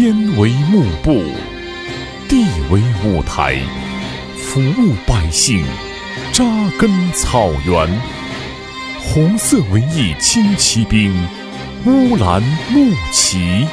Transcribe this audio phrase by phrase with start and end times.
[0.00, 1.24] 天为幕布，
[2.28, 3.60] 地为舞台，
[4.36, 5.66] 服务百姓，
[6.32, 6.44] 扎
[6.78, 8.00] 根草原，
[9.00, 11.12] 红色文艺轻骑兵——
[11.84, 12.40] 乌兰
[12.70, 13.66] 牧骑。